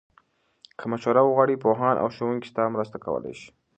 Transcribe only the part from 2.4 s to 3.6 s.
ستا مرسته کولای شي.